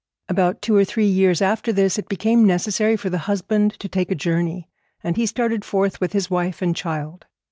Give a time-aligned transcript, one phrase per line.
[0.27, 4.09] About two or three years after this it became necessary for the husband to take
[4.09, 4.67] a journey,
[5.03, 7.27] and he started forth with his wife and child.